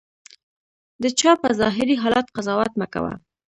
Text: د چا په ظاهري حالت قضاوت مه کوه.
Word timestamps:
د 1.01 1.03
چا 1.19 1.31
په 1.41 1.49
ظاهري 1.59 1.95
حالت 2.03 2.27
قضاوت 2.35 2.71
مه 2.79 2.87
کوه. 2.93 3.13